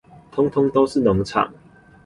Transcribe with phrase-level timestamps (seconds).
[0.31, 1.53] 通通都是農場